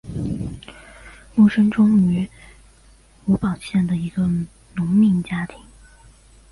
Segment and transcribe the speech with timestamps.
[1.35, 2.27] 慕生忠生于
[3.27, 4.27] 吴堡县的一个
[4.75, 5.59] 农民家庭。